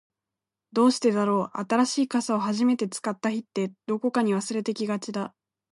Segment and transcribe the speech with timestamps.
[0.71, 5.35] どうしてだろう、新しい傘を初めて使った日って、どこかに忘れてきがちだ。